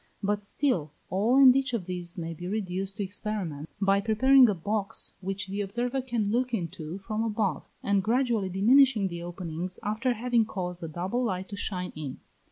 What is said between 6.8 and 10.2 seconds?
from above, and gradually diminishing the openings after